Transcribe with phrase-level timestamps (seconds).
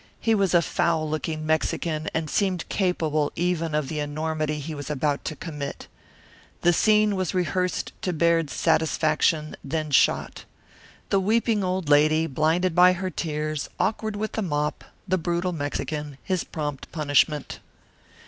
[0.19, 4.89] He was a foul looking Mexican and seemed capable even of the enormity he was
[4.89, 5.85] about to commit.
[6.61, 10.43] The scene was rehearsed to Baird's satisfaction, then shot.
[11.11, 16.17] The weeping old lady, blinded by her tears, awkward with her mop, the brutal Mexican,
[16.23, 17.59] his prompt punishment.